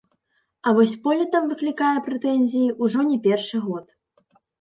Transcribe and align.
А 0.67 0.71
вось 0.77 0.93
поле 1.03 1.27
там 1.35 1.43
выклікае 1.51 1.91
прэтэнзіі 2.07 2.71
ўжо 2.87 3.05
не 3.11 3.19
першы 3.29 3.61
год. 3.67 3.85